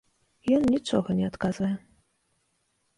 [0.57, 1.73] Ён нічога не адказвае.